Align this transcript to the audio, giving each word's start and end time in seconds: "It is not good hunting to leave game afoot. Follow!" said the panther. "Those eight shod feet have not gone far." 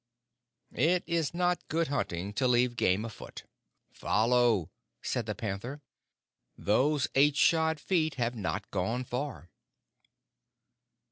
"It 0.73 1.03
is 1.05 1.31
not 1.31 1.67
good 1.67 1.89
hunting 1.89 2.33
to 2.33 2.47
leave 2.47 2.75
game 2.75 3.05
afoot. 3.05 3.43
Follow!" 3.91 4.71
said 5.03 5.27
the 5.27 5.35
panther. 5.35 5.83
"Those 6.57 7.07
eight 7.13 7.35
shod 7.35 7.79
feet 7.79 8.15
have 8.15 8.33
not 8.35 8.71
gone 8.71 9.03
far." 9.03 9.51